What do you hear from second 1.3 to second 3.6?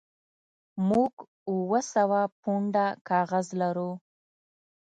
اوه سوه پونډه کاغذ